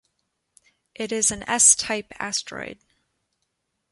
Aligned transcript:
It 0.95 1.11
is 1.11 1.29
an 1.29 1.43
S-type 1.47 2.07
asteroid. 2.17 2.79